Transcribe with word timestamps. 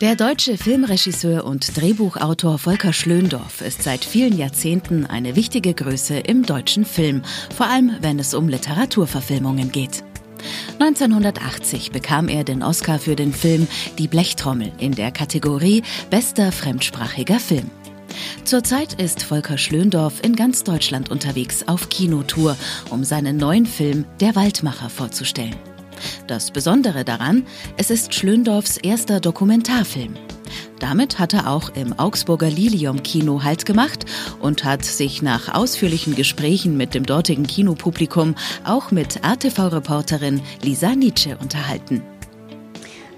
Der 0.00 0.14
deutsche 0.14 0.56
Filmregisseur 0.56 1.44
und 1.44 1.76
Drehbuchautor 1.76 2.58
Volker 2.58 2.92
Schlöndorff 2.92 3.62
ist 3.62 3.82
seit 3.82 4.04
vielen 4.04 4.38
Jahrzehnten 4.38 5.04
eine 5.04 5.34
wichtige 5.34 5.74
Größe 5.74 6.20
im 6.20 6.46
deutschen 6.46 6.84
Film, 6.84 7.22
vor 7.52 7.66
allem 7.66 7.96
wenn 8.00 8.20
es 8.20 8.32
um 8.32 8.48
Literaturverfilmungen 8.48 9.72
geht. 9.72 10.04
1980 10.78 11.90
bekam 11.90 12.28
er 12.28 12.44
den 12.44 12.62
Oscar 12.62 13.00
für 13.00 13.16
den 13.16 13.32
Film 13.32 13.66
Die 13.98 14.06
Blechtrommel 14.06 14.70
in 14.78 14.92
der 14.92 15.10
Kategorie 15.10 15.82
Bester 16.10 16.52
fremdsprachiger 16.52 17.40
Film. 17.40 17.68
Zurzeit 18.44 18.92
ist 19.02 19.24
Volker 19.24 19.58
Schlöndorff 19.58 20.22
in 20.22 20.36
ganz 20.36 20.62
Deutschland 20.62 21.10
unterwegs 21.10 21.66
auf 21.66 21.88
Kinotour, 21.88 22.56
um 22.90 23.02
seinen 23.02 23.36
neuen 23.36 23.66
Film 23.66 24.04
Der 24.20 24.36
Waldmacher 24.36 24.90
vorzustellen. 24.90 25.56
Das 26.26 26.50
Besondere 26.50 27.04
daran, 27.04 27.46
es 27.76 27.90
ist 27.90 28.14
Schlöndorffs 28.14 28.76
erster 28.76 29.20
Dokumentarfilm. 29.20 30.14
Damit 30.78 31.18
hat 31.18 31.34
er 31.34 31.48
auch 31.48 31.70
im 31.70 31.98
Augsburger 31.98 32.48
Lilium 32.48 33.02
Kino 33.02 33.42
Halt 33.42 33.66
gemacht 33.66 34.04
und 34.40 34.64
hat 34.64 34.84
sich 34.84 35.22
nach 35.22 35.54
ausführlichen 35.54 36.14
Gesprächen 36.14 36.76
mit 36.76 36.94
dem 36.94 37.04
dortigen 37.04 37.46
Kinopublikum 37.46 38.34
auch 38.64 38.90
mit 38.90 39.20
RTV-Reporterin 39.24 40.40
Lisa 40.62 40.94
Nietzsche 40.94 41.36
unterhalten. 41.40 42.02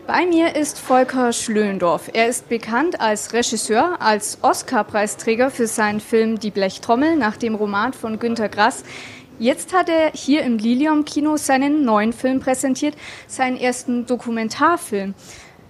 Bei 0.07 0.27
mir 0.27 0.57
ist 0.57 0.81
Volker 0.81 1.33
Schlöndorff. 1.33 2.11
Er 2.13 2.27
ist 2.27 2.49
bekannt 2.49 3.01
als 3.01 3.33
Regisseur, 3.33 3.99
als 4.01 4.39
Oscar-Preisträger 4.43 5.53
für 5.53 5.69
seinen 5.69 6.01
Film 6.01 6.41
Die 6.41 6.51
Blechtrommel 6.51 7.15
nach 7.15 7.37
dem 7.37 7.55
Roman 7.55 7.93
von 7.93 8.19
Günter 8.19 8.49
Grass. 8.49 8.83
Jetzt 9.41 9.73
hat 9.73 9.89
er 9.89 10.13
hier 10.13 10.43
im 10.43 10.59
Lilium 10.59 11.07
Kino 11.07 11.39
seinen 11.39 11.83
neuen 11.83 12.13
Film 12.13 12.41
präsentiert, 12.41 12.95
seinen 13.27 13.57
ersten 13.57 14.05
Dokumentarfilm. 14.05 15.15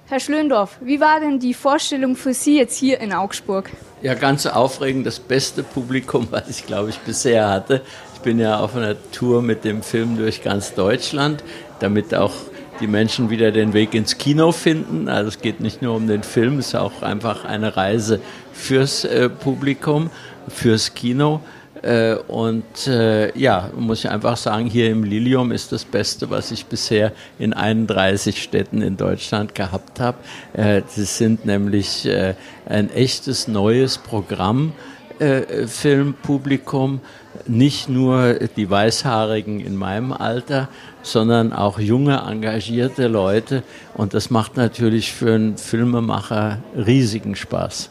Herr 0.08 0.18
Schlöndorff, 0.18 0.78
wie 0.80 0.98
war 0.98 1.20
denn 1.20 1.38
die 1.38 1.54
Vorstellung 1.54 2.16
für 2.16 2.34
Sie 2.34 2.58
jetzt 2.58 2.76
hier 2.76 2.98
in 2.98 3.12
Augsburg? 3.12 3.70
Ja, 4.02 4.14
ganz 4.14 4.46
aufregend. 4.46 5.06
Das 5.06 5.20
beste 5.20 5.62
Publikum, 5.62 6.26
was 6.32 6.48
ich, 6.50 6.66
glaube 6.66 6.90
ich, 6.90 6.98
bisher 6.98 7.48
hatte. 7.48 7.82
Ich 8.14 8.20
bin 8.22 8.40
ja 8.40 8.58
auf 8.58 8.74
einer 8.74 8.96
Tour 9.12 9.40
mit 9.40 9.62
dem 9.62 9.84
Film 9.84 10.16
durch 10.16 10.42
ganz 10.42 10.74
Deutschland, 10.74 11.44
damit 11.78 12.12
auch 12.12 12.34
die 12.80 12.88
Menschen 12.88 13.30
wieder 13.30 13.52
den 13.52 13.72
Weg 13.72 13.94
ins 13.94 14.18
Kino 14.18 14.50
finden. 14.50 15.08
Also 15.08 15.28
es 15.28 15.38
geht 15.38 15.60
nicht 15.60 15.80
nur 15.80 15.94
um 15.94 16.08
den 16.08 16.24
Film, 16.24 16.58
es 16.58 16.68
ist 16.68 16.74
auch 16.74 17.02
einfach 17.02 17.44
eine 17.44 17.76
Reise 17.76 18.20
fürs 18.52 19.04
äh, 19.04 19.28
Publikum, 19.28 20.10
fürs 20.48 20.92
Kino. 20.94 21.40
Äh, 21.82 22.14
und 22.14 22.86
äh, 22.86 23.36
ja, 23.38 23.70
muss 23.76 24.00
ich 24.00 24.10
einfach 24.10 24.36
sagen, 24.36 24.66
hier 24.66 24.90
im 24.90 25.04
Lilium 25.04 25.52
ist 25.52 25.72
das 25.72 25.84
Beste, 25.84 26.30
was 26.30 26.50
ich 26.50 26.66
bisher 26.66 27.12
in 27.38 27.52
31 27.52 28.42
Städten 28.42 28.82
in 28.82 28.96
Deutschland 28.96 29.54
gehabt 29.54 30.00
habe. 30.00 30.18
Äh, 30.52 30.82
das 30.82 31.18
sind 31.18 31.46
nämlich 31.46 32.06
äh, 32.06 32.34
ein 32.66 32.90
echtes 32.90 33.48
neues 33.48 33.98
Programm. 33.98 34.72
Äh, 35.18 35.66
Filmpublikum, 35.66 37.00
nicht 37.46 37.90
nur 37.90 38.34
die 38.56 38.70
Weißhaarigen 38.70 39.60
in 39.60 39.76
meinem 39.76 40.12
Alter, 40.12 40.70
sondern 41.02 41.52
auch 41.52 41.78
junge, 41.78 42.22
engagierte 42.26 43.06
Leute. 43.06 43.62
Und 43.92 44.14
das 44.14 44.30
macht 44.30 44.56
natürlich 44.56 45.12
für 45.12 45.34
einen 45.34 45.58
Filmemacher 45.58 46.58
riesigen 46.74 47.36
Spaß. 47.36 47.90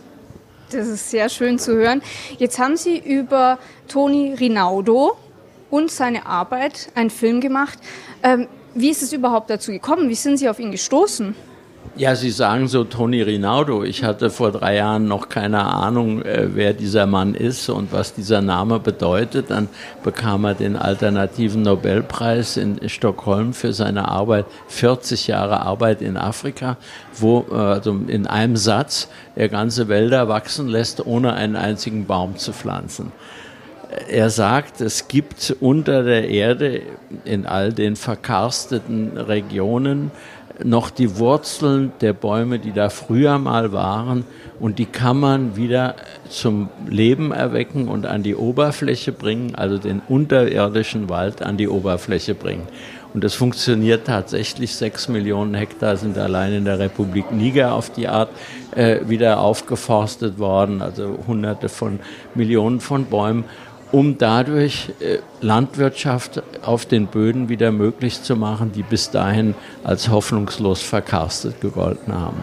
Das 0.71 0.87
ist 0.87 1.09
sehr 1.09 1.29
schön 1.29 1.57
zu 1.57 1.73
hören. 1.73 2.03
Jetzt 2.37 2.59
haben 2.59 2.77
Sie 2.77 2.97
über 2.97 3.57
Toni 3.87 4.35
Rinaudo 4.35 5.17
und 5.71 5.89
seine 5.89 6.27
Arbeit 6.27 6.91
einen 6.93 7.09
Film 7.09 7.41
gemacht. 7.41 7.79
Ähm, 8.21 8.47
wie 8.75 8.89
ist 8.89 9.01
es 9.01 9.11
überhaupt 9.11 9.49
dazu 9.49 9.71
gekommen? 9.71 10.09
Wie 10.09 10.15
sind 10.15 10.37
Sie 10.37 10.47
auf 10.47 10.59
ihn 10.59 10.71
gestoßen? 10.71 11.35
Ja, 11.99 12.15
Sie 12.15 12.29
sagen 12.29 12.69
so 12.69 12.85
Toni 12.85 13.21
Rinaudo. 13.21 13.83
Ich 13.83 14.05
hatte 14.05 14.29
vor 14.29 14.53
drei 14.53 14.75
Jahren 14.75 15.09
noch 15.09 15.27
keine 15.27 15.65
Ahnung, 15.65 16.21
äh, 16.21 16.47
wer 16.53 16.71
dieser 16.73 17.05
Mann 17.05 17.35
ist 17.35 17.67
und 17.67 17.91
was 17.91 18.13
dieser 18.13 18.41
Name 18.41 18.79
bedeutet. 18.79 19.49
Dann 19.49 19.67
bekam 20.01 20.45
er 20.45 20.53
den 20.53 20.77
alternativen 20.77 21.61
Nobelpreis 21.61 22.55
in 22.55 22.87
Stockholm 22.87 23.51
für 23.51 23.73
seine 23.73 24.07
Arbeit, 24.07 24.45
40 24.69 25.27
Jahre 25.27 25.61
Arbeit 25.61 26.01
in 26.01 26.15
Afrika, 26.15 26.77
wo 27.17 27.45
äh, 27.51 27.55
also 27.55 27.99
in 28.07 28.27
einem 28.27 28.55
Satz 28.55 29.09
er 29.35 29.49
ganze 29.49 29.89
Wälder 29.89 30.29
wachsen 30.29 30.69
lässt, 30.69 31.05
ohne 31.05 31.33
einen 31.33 31.57
einzigen 31.57 32.05
Baum 32.05 32.37
zu 32.37 32.53
pflanzen. 32.53 33.11
Er 34.07 34.29
sagt, 34.29 34.81
es 34.81 35.07
gibt 35.07 35.55
unter 35.59 36.03
der 36.03 36.29
Erde 36.29 36.83
in 37.25 37.47
all 37.47 37.73
den 37.73 37.95
verkarsteten 37.95 39.17
Regionen 39.17 40.11
noch 40.63 40.89
die 40.89 41.17
Wurzeln 41.17 41.91
der 42.01 42.13
Bäume, 42.13 42.59
die 42.59 42.71
da 42.71 42.89
früher 42.89 43.37
mal 43.37 43.71
waren, 43.71 44.25
und 44.59 44.77
die 44.77 44.85
kann 44.85 45.19
man 45.19 45.55
wieder 45.55 45.95
zum 46.27 46.69
Leben 46.87 47.31
erwecken 47.31 47.87
und 47.87 48.05
an 48.05 48.23
die 48.23 48.35
Oberfläche 48.35 49.13
bringen, 49.13 49.55
also 49.55 49.77
den 49.77 50.01
unterirdischen 50.07 51.09
Wald 51.09 51.41
an 51.41 51.55
die 51.55 51.69
Oberfläche 51.69 52.35
bringen. 52.35 52.67
Und 53.13 53.23
das 53.23 53.33
funktioniert 53.33 54.05
tatsächlich. 54.05 54.75
Sechs 54.75 55.07
Millionen 55.07 55.55
Hektar 55.55 55.97
sind 55.97 56.17
allein 56.17 56.53
in 56.53 56.65
der 56.65 56.77
Republik 56.77 57.31
Niger 57.31 57.73
auf 57.73 57.89
die 57.89 58.07
Art 58.07 58.29
äh, 58.75 58.99
wieder 59.07 59.39
aufgeforstet 59.39 60.37
worden, 60.37 60.81
also 60.81 61.17
hunderte 61.25 61.69
von 61.69 61.99
Millionen 62.35 62.79
von 62.81 63.05
Bäumen 63.05 63.45
um 63.91 64.17
dadurch 64.17 64.91
äh, 64.99 65.19
Landwirtschaft 65.41 66.43
auf 66.63 66.85
den 66.85 67.07
Böden 67.07 67.49
wieder 67.49 67.71
möglich 67.71 68.21
zu 68.21 68.35
machen, 68.35 68.71
die 68.71 68.83
bis 68.83 69.09
dahin 69.11 69.55
als 69.83 70.09
hoffnungslos 70.09 70.81
verkarstet 70.81 71.61
gegolten 71.61 72.13
haben. 72.13 72.37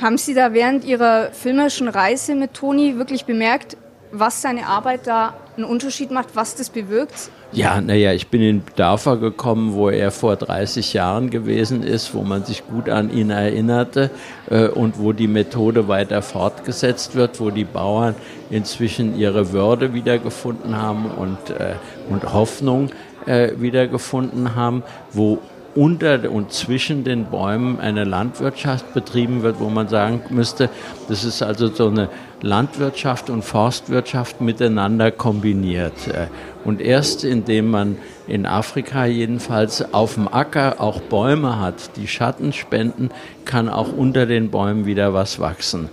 Haben 0.00 0.18
Sie 0.18 0.34
da 0.34 0.52
während 0.52 0.84
Ihrer 0.84 1.30
filmischen 1.32 1.88
Reise 1.88 2.34
mit 2.34 2.54
Toni 2.54 2.98
wirklich 2.98 3.24
bemerkt, 3.24 3.76
was 4.10 4.42
seine 4.42 4.66
Arbeit 4.66 5.06
da 5.06 5.34
einen 5.56 5.64
Unterschied 5.64 6.10
macht, 6.10 6.34
was 6.34 6.54
das 6.54 6.70
bewirkt? 6.70 7.30
Ja, 7.54 7.82
naja, 7.82 8.14
ich 8.14 8.28
bin 8.28 8.40
in 8.40 8.62
Dörfer 8.76 9.18
gekommen, 9.18 9.74
wo 9.74 9.90
er 9.90 10.10
vor 10.10 10.36
30 10.36 10.94
Jahren 10.94 11.28
gewesen 11.28 11.82
ist, 11.82 12.14
wo 12.14 12.22
man 12.22 12.46
sich 12.46 12.66
gut 12.66 12.88
an 12.88 13.12
ihn 13.12 13.28
erinnerte 13.28 14.10
äh, 14.48 14.68
und 14.68 14.98
wo 14.98 15.12
die 15.12 15.26
Methode 15.26 15.86
weiter 15.86 16.22
fortgesetzt 16.22 17.14
wird, 17.14 17.40
wo 17.40 17.50
die 17.50 17.66
Bauern 17.66 18.14
inzwischen 18.48 19.18
ihre 19.18 19.52
Würde 19.52 19.92
wiedergefunden 19.92 20.80
haben 20.80 21.10
und, 21.10 21.50
äh, 21.50 21.74
und 22.08 22.32
Hoffnung 22.32 22.88
äh, 23.26 23.50
wiedergefunden 23.58 24.54
haben, 24.54 24.82
wo 25.12 25.38
unter 25.74 26.30
und 26.30 26.52
zwischen 26.52 27.04
den 27.04 27.26
Bäumen 27.26 27.80
eine 27.80 28.04
Landwirtschaft 28.04 28.92
betrieben 28.94 29.42
wird, 29.42 29.58
wo 29.60 29.70
man 29.70 29.88
sagen 29.88 30.20
müsste, 30.30 30.68
das 31.08 31.24
ist 31.24 31.42
also 31.42 31.68
so 31.68 31.88
eine 31.88 32.08
Landwirtschaft 32.42 33.30
und 33.30 33.42
Forstwirtschaft 33.42 34.40
miteinander 34.40 35.10
kombiniert. 35.10 35.94
Und 36.64 36.80
erst 36.80 37.24
indem 37.24 37.70
man 37.70 37.96
in 38.26 38.46
Afrika 38.46 39.06
jedenfalls 39.06 39.94
auf 39.94 40.14
dem 40.14 40.28
Acker 40.28 40.80
auch 40.80 41.00
Bäume 41.00 41.58
hat, 41.60 41.96
die 41.96 42.08
Schatten 42.08 42.52
spenden, 42.52 43.10
kann 43.44 43.68
auch 43.68 43.92
unter 43.92 44.26
den 44.26 44.50
Bäumen 44.50 44.86
wieder 44.86 45.14
was 45.14 45.38
wachsen. 45.40 45.88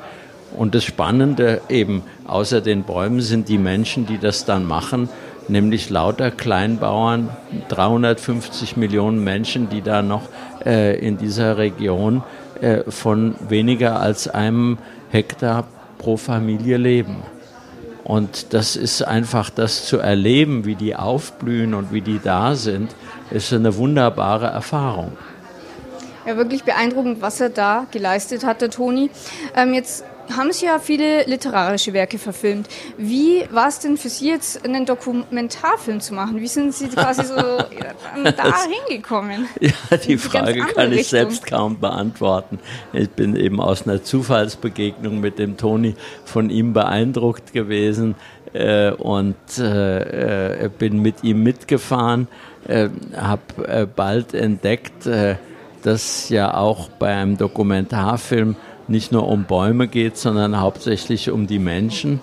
Und 0.57 0.73
das 0.75 0.83
Spannende 0.83 1.61
eben 1.69 2.03
außer 2.25 2.61
den 2.61 2.83
Bäumen 2.83 3.21
sind 3.21 3.49
die 3.49 3.59
Menschen, 3.59 4.07
die 4.07 4.17
das 4.17 4.45
dann 4.45 4.65
machen 4.65 5.09
nämlich 5.49 5.89
lauter 5.89 6.31
Kleinbauern, 6.31 7.29
350 7.69 8.77
Millionen 8.77 9.23
Menschen, 9.23 9.69
die 9.69 9.81
da 9.81 10.01
noch 10.01 10.23
äh, 10.65 10.97
in 10.99 11.17
dieser 11.17 11.57
Region 11.57 12.23
äh, 12.61 12.89
von 12.89 13.35
weniger 13.47 13.99
als 13.99 14.27
einem 14.27 14.77
Hektar 15.09 15.65
pro 15.97 16.17
Familie 16.17 16.77
leben. 16.77 17.17
Und 18.03 18.53
das 18.53 18.75
ist 18.75 19.03
einfach 19.03 19.49
das 19.49 19.85
zu 19.85 19.99
erleben, 19.99 20.65
wie 20.65 20.75
die 20.75 20.95
aufblühen 20.95 21.73
und 21.73 21.93
wie 21.93 22.01
die 22.01 22.19
da 22.23 22.55
sind, 22.55 22.95
ist 23.29 23.53
eine 23.53 23.75
wunderbare 23.75 24.47
Erfahrung. 24.47 25.11
Ja, 26.25 26.35
wirklich 26.37 26.63
beeindruckend, 26.63 27.21
was 27.21 27.39
er 27.39 27.49
da 27.49 27.85
geleistet 27.91 28.45
hat, 28.45 28.61
der 28.61 28.69
Toni. 28.69 29.09
Ähm, 29.55 29.73
jetzt 29.73 30.03
haben 30.35 30.51
Sie 30.51 30.65
ja 30.65 30.79
viele 30.79 31.23
literarische 31.25 31.93
Werke 31.93 32.17
verfilmt. 32.17 32.67
Wie 32.97 33.43
war 33.51 33.67
es 33.67 33.79
denn 33.79 33.97
für 33.97 34.09
Sie 34.09 34.27
jetzt, 34.27 34.65
einen 34.65 34.85
Dokumentarfilm 34.85 36.01
zu 36.01 36.13
machen? 36.13 36.39
Wie 36.39 36.47
sind 36.47 36.73
Sie 36.73 36.87
quasi 36.89 37.25
so 37.25 37.35
da 37.35 38.53
hingekommen? 38.87 39.47
Ja, 39.59 39.97
die 39.97 40.17
Frage 40.17 40.59
kann 40.59 40.91
ich 40.91 40.99
Richtung. 40.99 41.19
selbst 41.19 41.45
kaum 41.45 41.79
beantworten. 41.79 42.59
Ich 42.93 43.09
bin 43.09 43.35
eben 43.35 43.59
aus 43.59 43.87
einer 43.87 44.03
Zufallsbegegnung 44.03 45.19
mit 45.19 45.39
dem 45.39 45.57
Toni 45.57 45.95
von 46.25 46.49
ihm 46.49 46.73
beeindruckt 46.73 47.53
gewesen 47.53 48.15
äh, 48.53 48.91
und 48.91 49.35
äh, 49.57 50.65
äh 50.65 50.69
bin 50.69 51.01
mit 51.01 51.23
ihm 51.23 51.43
mitgefahren, 51.43 52.27
äh, 52.67 52.89
habe 53.15 53.67
äh, 53.67 53.85
bald 53.85 54.33
entdeckt, 54.33 55.05
äh, 55.05 55.35
dass 55.83 56.29
ja 56.29 56.55
auch 56.55 56.89
bei 56.89 57.15
einem 57.15 57.37
Dokumentarfilm 57.37 58.55
nicht 58.89 59.11
nur 59.11 59.27
um 59.27 59.45
Bäume 59.45 59.87
geht, 59.87 60.17
sondern 60.17 60.59
hauptsächlich 60.59 61.31
um 61.31 61.47
die 61.47 61.59
Menschen. 61.59 62.19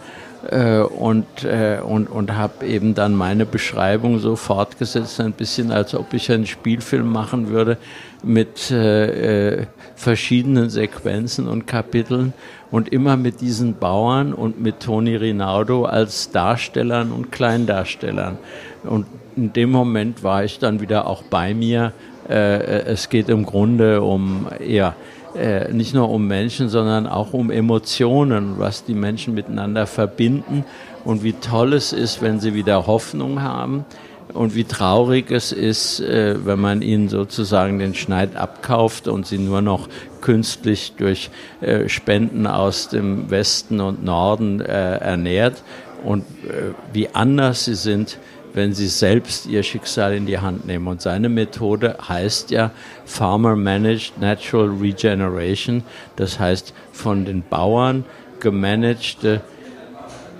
äh, 0.50 0.80
und, 0.80 1.44
äh, 1.44 1.78
und, 1.84 2.08
und 2.08 2.36
habe 2.36 2.66
eben 2.66 2.94
dann 2.94 3.14
meine 3.14 3.46
Beschreibung 3.46 4.18
so 4.18 4.36
fortgesetzt, 4.36 5.20
ein 5.20 5.32
bisschen 5.32 5.72
als 5.72 5.94
ob 5.94 6.12
ich 6.14 6.30
einen 6.30 6.46
Spielfilm 6.46 7.10
machen 7.10 7.48
würde 7.48 7.78
mit 8.22 8.70
äh, 8.70 9.56
äh, 9.60 9.66
verschiedenen 9.94 10.70
Sequenzen 10.70 11.48
und 11.48 11.66
Kapiteln 11.66 12.32
und 12.70 12.88
immer 12.88 13.16
mit 13.16 13.40
diesen 13.40 13.74
Bauern 13.76 14.32
und 14.32 14.60
mit 14.60 14.80
Toni 14.80 15.16
Rinaldo 15.16 15.84
als 15.84 16.30
Darstellern 16.30 17.12
und 17.12 17.32
Kleindarstellern. 17.32 18.38
Und 18.84 19.06
in 19.36 19.52
dem 19.52 19.70
Moment 19.70 20.22
war 20.22 20.44
ich 20.44 20.58
dann 20.58 20.80
wieder 20.80 21.06
auch 21.06 21.22
bei 21.22 21.54
mir. 21.54 21.92
Äh, 22.28 22.84
es 22.84 23.08
geht 23.08 23.28
im 23.28 23.46
Grunde 23.46 24.02
um 24.02 24.46
eher 24.58 24.94
äh, 25.36 25.72
nicht 25.72 25.94
nur 25.94 26.10
um 26.10 26.26
Menschen, 26.26 26.68
sondern 26.68 27.06
auch 27.06 27.32
um 27.32 27.50
Emotionen, 27.50 28.58
was 28.58 28.84
die 28.84 28.94
Menschen 28.94 29.34
miteinander 29.34 29.86
verbinden 29.86 30.64
und 31.04 31.22
wie 31.22 31.34
toll 31.34 31.72
es 31.72 31.92
ist, 31.92 32.22
wenn 32.22 32.40
sie 32.40 32.54
wieder 32.54 32.86
Hoffnung 32.86 33.42
haben 33.42 33.84
und 34.32 34.54
wie 34.54 34.64
traurig 34.64 35.30
es 35.30 35.52
ist, 35.52 36.00
äh, 36.00 36.44
wenn 36.44 36.60
man 36.60 36.82
ihnen 36.82 37.08
sozusagen 37.08 37.78
den 37.78 37.94
Schneid 37.94 38.36
abkauft 38.36 39.08
und 39.08 39.26
sie 39.26 39.38
nur 39.38 39.62
noch 39.62 39.88
künstlich 40.20 40.94
durch 40.96 41.30
äh, 41.60 41.88
Spenden 41.88 42.46
aus 42.46 42.88
dem 42.88 43.30
Westen 43.30 43.80
und 43.80 44.04
Norden 44.04 44.60
äh, 44.60 44.96
ernährt. 44.96 45.62
Und 46.04 46.22
äh, 46.44 46.72
wie 46.92 47.08
anders 47.14 47.64
sie 47.64 47.74
sind, 47.74 48.18
wenn 48.56 48.72
sie 48.72 48.88
selbst 48.88 49.46
ihr 49.46 49.62
Schicksal 49.62 50.14
in 50.14 50.24
die 50.24 50.38
Hand 50.38 50.66
nehmen. 50.66 50.88
Und 50.88 51.02
seine 51.02 51.28
Methode 51.28 51.98
heißt 52.08 52.50
ja 52.50 52.70
Farmer 53.04 53.54
Managed 53.54 54.18
Natural 54.18 54.68
Regeneration, 54.68 55.82
das 56.16 56.40
heißt 56.40 56.72
von 56.90 57.26
den 57.26 57.42
Bauern 57.42 58.06
gemanagte 58.40 59.42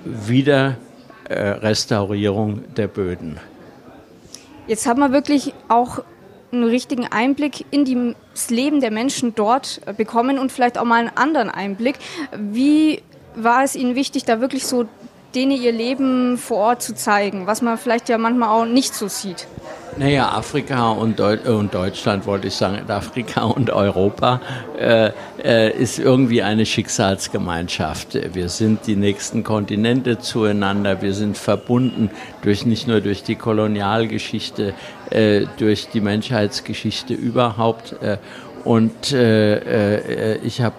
Wiederrestaurierung 0.04 2.64
der 2.74 2.88
Böden. 2.88 3.38
Jetzt 4.66 4.86
haben 4.86 5.00
wir 5.00 5.12
wirklich 5.12 5.52
auch 5.68 6.02
einen 6.52 6.64
richtigen 6.64 7.06
Einblick 7.06 7.66
in 7.70 8.14
das 8.32 8.48
Leben 8.48 8.80
der 8.80 8.92
Menschen 8.92 9.34
dort 9.34 9.82
bekommen 9.98 10.38
und 10.38 10.52
vielleicht 10.52 10.78
auch 10.78 10.84
mal 10.84 11.00
einen 11.00 11.14
anderen 11.14 11.50
Einblick. 11.50 11.96
Wie 12.34 13.02
war 13.34 13.62
es 13.62 13.76
Ihnen 13.76 13.94
wichtig, 13.94 14.24
da 14.24 14.40
wirklich 14.40 14.66
so 14.66 14.88
denen 15.36 15.52
ihr 15.52 15.72
Leben 15.72 16.38
vor 16.38 16.56
Ort 16.56 16.82
zu 16.82 16.94
zeigen, 16.94 17.46
was 17.46 17.60
man 17.60 17.76
vielleicht 17.76 18.08
ja 18.08 18.16
manchmal 18.16 18.48
auch 18.48 18.64
nicht 18.64 18.94
so 18.94 19.06
sieht. 19.06 19.46
Naja, 19.98 20.30
Afrika 20.30 20.90
und, 20.90 21.18
Deu 21.18 21.38
und 21.46 21.72
Deutschland, 21.72 22.26
wollte 22.26 22.48
ich 22.48 22.54
sagen, 22.54 22.78
Afrika 22.90 23.44
und 23.44 23.70
Europa 23.70 24.40
äh, 24.78 25.10
äh, 25.42 25.72
ist 25.72 25.98
irgendwie 25.98 26.42
eine 26.42 26.66
Schicksalsgemeinschaft. 26.66 28.34
Wir 28.34 28.48
sind 28.48 28.86
die 28.86 28.96
nächsten 28.96 29.42
Kontinente 29.42 30.18
zueinander, 30.18 31.00
wir 31.00 31.14
sind 31.14 31.38
verbunden 31.38 32.10
durch 32.42 32.66
nicht 32.66 32.86
nur 32.86 33.00
durch 33.00 33.22
die 33.22 33.36
Kolonialgeschichte, 33.36 34.74
äh, 35.10 35.46
durch 35.58 35.88
die 35.88 36.00
Menschheitsgeschichte 36.02 37.14
überhaupt. 37.14 37.94
Äh, 38.02 38.18
und 38.64 39.12
äh, 39.12 40.34
äh, 40.34 40.38
ich 40.42 40.60
habe 40.60 40.76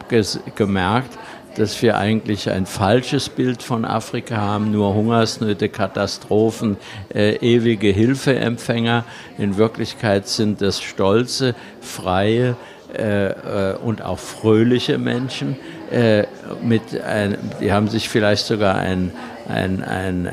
gemerkt, 0.55 1.17
dass 1.57 1.81
wir 1.81 1.97
eigentlich 1.97 2.49
ein 2.51 2.65
falsches 2.65 3.29
Bild 3.29 3.63
von 3.63 3.83
Afrika 3.83 4.37
haben, 4.37 4.71
nur 4.71 4.93
Hungersnöte, 4.93 5.69
Katastrophen, 5.69 6.77
äh, 7.13 7.35
ewige 7.37 7.87
Hilfeempfänger. 7.87 9.05
In 9.37 9.57
Wirklichkeit 9.57 10.27
sind 10.27 10.61
das 10.61 10.81
stolze, 10.81 11.55
freie 11.81 12.55
äh, 12.95 13.71
äh, 13.71 13.75
und 13.77 14.03
auch 14.03 14.19
fröhliche 14.19 14.97
Menschen. 14.97 15.55
Äh, 15.91 16.25
mit 16.61 17.01
ein, 17.01 17.37
die 17.59 17.71
haben 17.71 17.87
sich 17.87 18.07
vielleicht 18.07 18.45
sogar 18.45 18.75
ein, 18.75 19.11
ein, 19.47 19.83
ein 19.83 20.29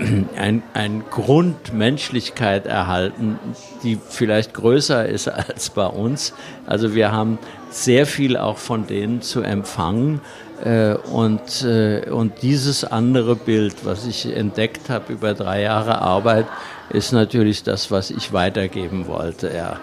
ein, 0.36 0.62
ein 0.74 1.04
Grund 1.10 1.74
Menschlichkeit 1.74 2.66
erhalten, 2.66 3.38
die 3.82 3.98
vielleicht 4.08 4.54
größer 4.54 5.06
ist 5.06 5.28
als 5.28 5.70
bei 5.70 5.86
uns. 5.86 6.34
Also 6.66 6.94
wir 6.94 7.12
haben 7.12 7.38
sehr 7.70 8.06
viel 8.06 8.36
auch 8.36 8.58
von 8.58 8.86
denen 8.86 9.22
zu 9.22 9.42
empfangen. 9.42 10.20
Äh, 10.64 10.94
und, 10.94 11.62
äh, 11.64 12.10
und 12.10 12.42
dieses 12.42 12.84
andere 12.84 13.34
Bild, 13.34 13.84
was 13.84 14.06
ich 14.06 14.26
entdeckt 14.26 14.90
habe 14.90 15.12
über 15.12 15.32
drei 15.34 15.62
Jahre 15.62 16.02
Arbeit, 16.02 16.46
ist 16.90 17.12
natürlich 17.12 17.62
das, 17.62 17.90
was 17.90 18.10
ich 18.10 18.32
weitergeben 18.32 19.06
wollte. 19.06 19.52
Ja. 19.54 19.78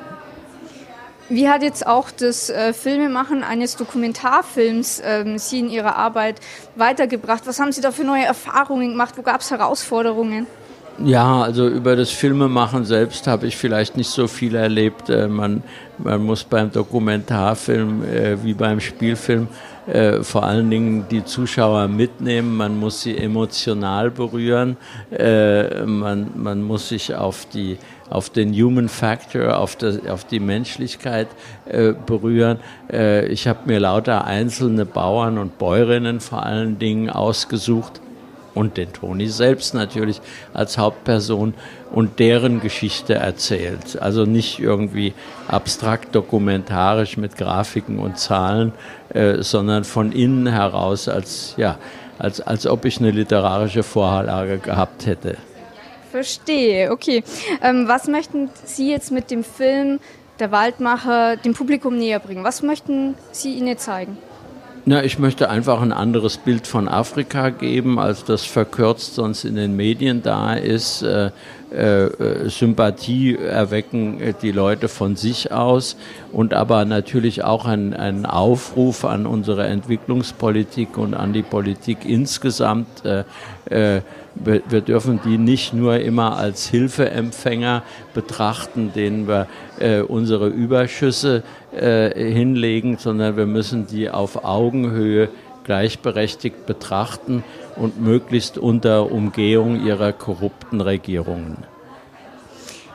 Wie 1.29 1.49
hat 1.49 1.61
jetzt 1.61 1.85
auch 1.85 2.09
das 2.09 2.49
äh, 2.49 2.71
Filmemachen 2.71 3.43
eines 3.43 3.75
Dokumentarfilms 3.75 5.01
ähm, 5.03 5.37
Sie 5.37 5.59
in 5.59 5.69
Ihrer 5.69 5.97
Arbeit 5.97 6.39
weitergebracht? 6.75 7.43
Was 7.45 7.59
haben 7.59 7.73
Sie 7.73 7.81
da 7.81 7.91
für 7.91 8.05
neue 8.05 8.23
Erfahrungen 8.23 8.91
gemacht? 8.91 9.15
Wo 9.17 9.23
gab 9.23 9.41
es 9.41 9.51
Herausforderungen? 9.51 10.47
Ja, 11.03 11.41
also 11.41 11.67
über 11.67 11.95
das 11.95 12.09
Filmemachen 12.09 12.85
selbst 12.85 13.27
habe 13.27 13.45
ich 13.45 13.57
vielleicht 13.57 13.97
nicht 13.97 14.09
so 14.09 14.27
viel 14.27 14.55
erlebt. 14.55 15.09
Äh, 15.09 15.27
man, 15.27 15.63
man 15.97 16.23
muss 16.23 16.45
beim 16.45 16.71
Dokumentarfilm 16.71 18.03
äh, 18.05 18.43
wie 18.43 18.53
beim 18.53 18.79
Spielfilm 18.79 19.49
äh, 19.87 20.23
vor 20.23 20.43
allen 20.43 20.69
Dingen 20.69 21.05
die 21.09 21.23
Zuschauer 21.23 21.87
mitnehmen, 21.87 22.57
man 22.57 22.77
muss 22.77 23.01
sie 23.01 23.17
emotional 23.17 24.11
berühren, 24.11 24.75
äh, 25.11 25.85
man, 25.85 26.31
man 26.35 26.61
muss 26.61 26.89
sich 26.89 27.15
auf 27.15 27.45
die 27.45 27.77
auf 28.09 28.29
den 28.29 28.53
Human 28.53 28.89
Factor, 28.89 29.57
auf, 29.57 29.75
das, 29.75 30.05
auf 30.07 30.25
die 30.25 30.39
Menschlichkeit 30.39 31.27
äh, 31.65 31.93
berühren. 31.93 32.59
Äh, 32.91 33.27
ich 33.27 33.47
habe 33.47 33.59
mir 33.65 33.79
lauter 33.79 34.25
einzelne 34.25 34.85
Bauern 34.85 35.37
und 35.37 35.57
Bäuerinnen 35.57 36.19
vor 36.19 36.45
allen 36.45 36.79
Dingen 36.79 37.09
ausgesucht, 37.09 38.01
und 38.57 38.75
den 38.75 38.91
Toni 38.91 39.27
selbst 39.27 39.75
natürlich 39.75 40.19
als 40.53 40.77
Hauptperson 40.77 41.53
und 41.91 42.19
deren 42.19 42.59
Geschichte 42.59 43.13
erzählt. 43.13 44.01
Also 44.01 44.25
nicht 44.25 44.59
irgendwie 44.59 45.13
abstrakt 45.47 46.15
dokumentarisch 46.15 47.17
mit 47.17 47.37
Grafiken 47.37 47.99
und 47.99 48.17
Zahlen, 48.17 48.73
äh, 49.09 49.43
sondern 49.43 49.83
von 49.83 50.11
innen 50.11 50.47
heraus 50.47 51.07
als, 51.07 51.53
ja, 51.57 51.77
als, 52.17 52.41
als 52.41 52.65
ob 52.65 52.85
ich 52.85 52.99
eine 52.99 53.11
literarische 53.11 53.83
Vorlage 53.83 54.57
gehabt 54.57 55.05
hätte. 55.05 55.37
Verstehe, 56.17 56.91
okay. 56.91 57.23
Ähm, 57.61 57.87
was 57.87 58.07
möchten 58.07 58.49
Sie 58.63 58.89
jetzt 58.89 59.11
mit 59.11 59.29
dem 59.29 59.43
Film 59.43 59.99
Der 60.39 60.51
Waldmacher 60.51 61.37
dem 61.37 61.53
Publikum 61.53 61.95
näher 61.95 62.17
bringen? 62.17 62.43
Was 62.43 62.63
möchten 62.63 63.13
Sie 63.31 63.53
ihnen 63.53 63.77
zeigen? 63.77 64.17
Na, 64.85 65.03
ich 65.03 65.19
möchte 65.19 65.47
einfach 65.51 65.79
ein 65.79 65.91
anderes 65.91 66.37
Bild 66.37 66.65
von 66.65 66.87
Afrika 66.87 67.51
geben, 67.51 67.99
als 67.99 68.23
das 68.23 68.45
verkürzt 68.45 69.13
sonst 69.13 69.43
in 69.43 69.53
den 69.53 69.75
Medien 69.75 70.23
da 70.23 70.55
ist. 70.55 71.03
Äh, 71.69 72.05
äh, 72.05 72.49
Sympathie 72.49 73.35
erwecken 73.35 74.21
die 74.41 74.51
Leute 74.51 74.87
von 74.87 75.17
sich 75.17 75.51
aus 75.51 75.97
und 76.31 76.53
aber 76.53 76.85
natürlich 76.85 77.43
auch 77.43 77.65
ein, 77.65 77.93
ein 77.93 78.25
Aufruf 78.25 79.03
an 79.03 79.25
unsere 79.25 79.67
Entwicklungspolitik 79.67 80.97
und 80.97 81.13
an 81.13 81.33
die 81.33 81.41
Politik 81.41 82.05
insgesamt. 82.05 83.05
Äh, 83.05 83.23
äh 83.69 84.01
wir, 84.43 84.81
dürfen 84.81 85.19
die 85.25 85.39
nicht 85.39 85.73
nur 85.73 85.99
immer 85.99 86.37
als 86.37 86.67
Hilfeempfänger 86.67 87.83
betrachten, 88.13 88.91
denen 88.93 89.27
wir 89.27 89.47
äh, 89.79 90.01
unsere 90.01 90.47
Überschüsse 90.47 91.43
äh, 91.75 92.11
hinlegen, 92.13 92.97
sondern 92.97 93.35
wir 93.35 93.47
müssen 93.47 93.87
die 93.87 94.09
auf 94.09 94.43
Augenhöhe 94.45 95.29
gleichberechtigt 95.67 96.65
betrachten 96.65 97.43
und 97.75 98.01
möglichst 98.01 98.57
unter 98.57 99.11
Umgehung 99.11 99.85
ihrer 99.85 100.13
korrupten 100.13 100.81
Regierungen. 100.81 101.57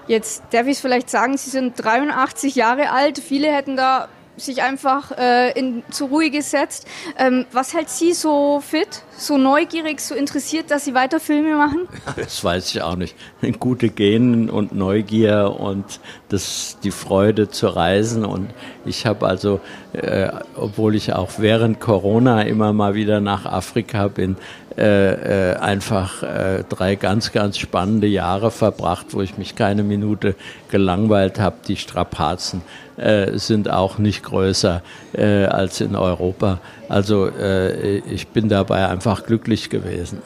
Jetzt 0.08 0.42
darf 0.50 0.66
ich 0.66 0.72
es 0.72 0.80
vielleicht 0.80 1.08
sagen, 1.08 1.36
Sie 1.36 1.50
sind 1.50 1.74
83 1.76 2.56
Jahre 2.56 2.90
alt. 2.90 3.18
Viele 3.18 3.52
hätten 3.52 3.76
da 3.76 4.08
sich 4.36 4.62
einfach 4.62 5.12
äh, 5.18 5.58
in, 5.58 5.82
zur 5.90 6.08
Ruhe 6.08 6.30
gesetzt. 6.30 6.86
Ähm, 7.18 7.46
was 7.52 7.74
hält 7.74 7.88
Sie 7.90 8.12
so 8.12 8.60
fit, 8.60 9.02
so 9.16 9.36
neugierig, 9.36 10.00
so 10.00 10.14
interessiert, 10.14 10.70
dass 10.70 10.84
Sie 10.84 10.94
weiter 10.94 11.20
Filme 11.20 11.56
machen? 11.56 11.88
Das 12.16 12.44
weiß 12.44 12.74
ich 12.74 12.82
auch 12.82 12.96
nicht. 12.96 13.16
Gute 13.58 13.88
Genen 13.88 14.48
und 14.48 14.74
Neugier 14.74 15.56
und 15.58 16.00
das, 16.28 16.78
die 16.82 16.90
Freude 16.90 17.48
zu 17.48 17.68
reisen. 17.68 18.24
Und 18.24 18.50
ich 18.84 19.06
habe 19.06 19.26
also, 19.26 19.60
äh, 19.92 20.30
obwohl 20.54 20.94
ich 20.94 21.12
auch 21.12 21.32
während 21.38 21.80
Corona 21.80 22.42
immer 22.42 22.72
mal 22.72 22.94
wieder 22.94 23.20
nach 23.20 23.44
Afrika 23.46 24.08
bin, 24.08 24.36
äh, 24.76 25.50
äh, 25.50 25.56
einfach 25.56 26.22
äh, 26.22 26.64
drei 26.68 26.94
ganz, 26.94 27.32
ganz 27.32 27.58
spannende 27.58 28.06
Jahre 28.06 28.50
verbracht, 28.50 29.06
wo 29.10 29.20
ich 29.20 29.38
mich 29.38 29.54
keine 29.54 29.82
Minute 29.82 30.34
gelangweilt 30.70 31.38
habe. 31.38 31.56
Die 31.68 31.76
Strapazen 31.76 32.62
äh, 32.96 33.38
sind 33.38 33.70
auch 33.70 33.98
nicht 33.98 34.22
größer 34.22 34.82
äh, 35.12 35.44
als 35.44 35.80
in 35.80 35.96
Europa. 35.96 36.60
Also 36.88 37.26
äh, 37.26 37.98
ich 37.98 38.28
bin 38.28 38.48
dabei 38.48 38.88
einfach 38.88 39.24
glücklich 39.26 39.70
gewesen. 39.70 40.18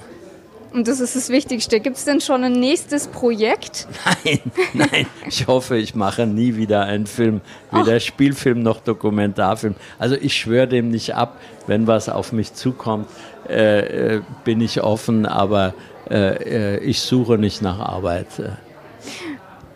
Und 0.77 0.89
das 0.89 1.01
ist 1.01 1.17
das 1.17 1.31
Wichtigste. 1.31 1.81
Gibt 1.81 1.97
es 1.97 2.05
denn 2.05 2.21
schon 2.21 2.45
ein 2.45 2.53
nächstes 2.53 3.09
Projekt? 3.09 3.89
Nein, 4.25 4.41
nein. 4.75 5.07
Ich 5.27 5.47
hoffe, 5.47 5.79
ich 5.79 5.95
mache 5.95 6.27
nie 6.27 6.57
wieder 6.57 6.83
einen 6.83 7.07
Film. 7.07 7.41
Weder 7.73 7.97
Ach. 7.97 8.01
Spielfilm 8.01 8.63
noch 8.63 8.81
Dokumentarfilm. 8.81 9.75
Also 9.99 10.17
ich 10.17 10.37
schwöre 10.37 10.69
dem 10.69 10.91
nicht 10.91 11.15
ab. 11.15 11.41
Wenn 11.67 11.87
was 11.87 12.11
auf 12.11 12.33
mich 12.33 12.53
zukommt, 12.53 13.09
äh, 13.49 14.17
äh 14.17 14.23
bin 14.45 14.61
ich 14.61 14.83
offen, 14.83 15.27
aber 15.27 15.75
äh, 16.11 16.77
äh, 16.77 16.79
ich 16.79 17.01
suche 17.01 17.39
nicht 17.39 17.63
nach 17.63 17.79
Arbeit. 17.79 18.29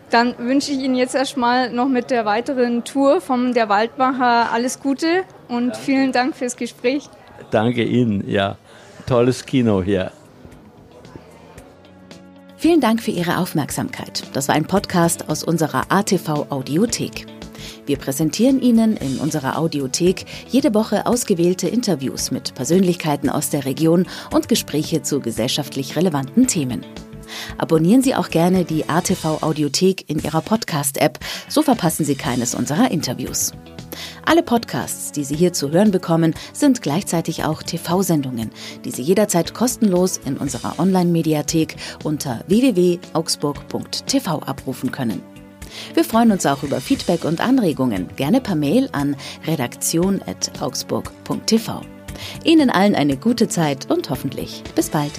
Dann 0.09 0.35
wünsche 0.37 0.71
ich 0.71 0.79
Ihnen 0.79 0.95
jetzt 0.95 1.15
erstmal 1.15 1.71
noch 1.71 1.87
mit 1.87 2.11
der 2.11 2.25
weiteren 2.25 2.83
Tour 2.83 3.21
vom 3.21 3.53
Der 3.53 3.69
Waldmacher 3.69 4.51
alles 4.51 4.79
Gute 4.81 5.23
und 5.47 5.75
vielen 5.77 6.11
Dank 6.11 6.35
fürs 6.35 6.57
Gespräch. 6.57 7.09
Danke 7.49 7.83
Ihnen, 7.83 8.29
ja. 8.29 8.57
Tolles 9.07 9.45
Kino 9.45 9.81
hier. 9.81 10.11
Vielen 12.57 12.79
Dank 12.79 13.01
für 13.01 13.11
Ihre 13.11 13.37
Aufmerksamkeit. 13.37 14.23
Das 14.33 14.47
war 14.47 14.55
ein 14.55 14.65
Podcast 14.65 15.29
aus 15.29 15.43
unserer 15.43 15.85
ATV 15.89 16.51
Audiothek. 16.51 17.25
Wir 17.85 17.97
präsentieren 17.97 18.61
Ihnen 18.61 18.97
in 18.97 19.17
unserer 19.17 19.57
Audiothek 19.57 20.25
jede 20.49 20.73
Woche 20.73 21.05
ausgewählte 21.05 21.67
Interviews 21.67 22.31
mit 22.31 22.53
Persönlichkeiten 22.55 23.29
aus 23.29 23.49
der 23.49 23.65
Region 23.65 24.07
und 24.33 24.47
Gespräche 24.47 25.01
zu 25.01 25.19
gesellschaftlich 25.19 25.95
relevanten 25.95 26.47
Themen. 26.47 26.85
Abonnieren 27.57 28.01
Sie 28.01 28.15
auch 28.15 28.29
gerne 28.29 28.65
die 28.65 28.89
ATV 28.89 29.41
Audiothek 29.41 30.09
in 30.09 30.19
Ihrer 30.19 30.41
Podcast-App, 30.41 31.19
so 31.47 31.61
verpassen 31.61 32.05
Sie 32.05 32.15
keines 32.15 32.55
unserer 32.55 32.91
Interviews. 32.91 33.53
Alle 34.25 34.43
Podcasts, 34.43 35.11
die 35.11 35.23
Sie 35.23 35.35
hier 35.35 35.53
zu 35.53 35.71
hören 35.71 35.91
bekommen, 35.91 36.33
sind 36.53 36.81
gleichzeitig 36.81 37.43
auch 37.43 37.63
TV-Sendungen, 37.63 38.51
die 38.85 38.91
Sie 38.91 39.01
jederzeit 39.01 39.53
kostenlos 39.53 40.19
in 40.25 40.37
unserer 40.37 40.79
Online-Mediathek 40.79 41.75
unter 42.03 42.43
www.augsburg.tv 42.47 44.39
abrufen 44.39 44.91
können. 44.91 45.30
Wir 45.93 46.03
freuen 46.03 46.31
uns 46.31 46.45
auch 46.45 46.61
über 46.63 46.81
Feedback 46.81 47.23
und 47.25 47.41
Anregungen, 47.41 48.07
gerne 48.15 48.41
per 48.41 48.55
Mail 48.55 48.89
an 48.91 49.15
redaktion.augsburg.tv. 49.47 51.81
Ihnen 52.43 52.69
allen 52.69 52.95
eine 52.95 53.15
gute 53.17 53.47
Zeit 53.47 53.89
und 53.89 54.09
hoffentlich 54.09 54.63
bis 54.75 54.89
bald. 54.89 55.13